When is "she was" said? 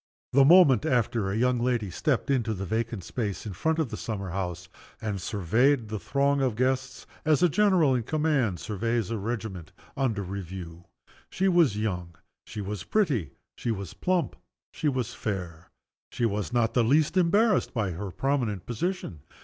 11.29-11.77, 12.47-12.83, 13.55-13.93, 14.73-15.13, 16.11-16.51